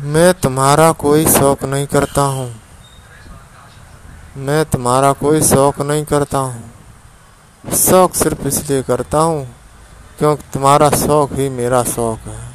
मैं 0.00 0.34
तुम्हारा 0.34 0.92
कोई 0.92 1.26
शौक 1.26 1.64
नहीं 1.64 1.86
करता 1.86 2.22
हूँ। 2.22 2.54
मैं 4.36 4.64
तुम्हारा 4.64 5.12
कोई 5.12 5.42
शौक 5.42 5.80
नहीं 5.80 6.04
करता 6.04 6.38
हूँ। 6.38 6.70
शौक 7.64 8.14
सिर्फ़ 8.14 8.46
इसलिए 8.46 8.82
करता 8.82 9.18
हूँ 9.18 9.46
क्योंकि 10.18 10.42
तुम्हारा 10.52 10.90
शौक 10.90 11.32
ही 11.32 11.48
मेरा 11.48 11.82
शौक 11.82 12.18
है। 12.18 12.47